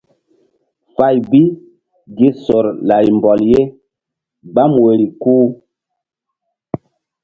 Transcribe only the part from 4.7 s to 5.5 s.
woyri ku.